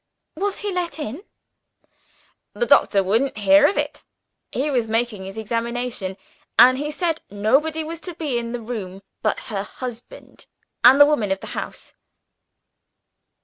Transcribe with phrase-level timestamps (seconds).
[0.35, 1.25] "Was he let in?"
[2.53, 4.01] "The doctor wouldn't hear of it.
[4.51, 6.17] He was making his examination;
[6.57, 10.47] and he said nobody was to be in the room but her husband
[10.83, 11.93] and the woman of the house."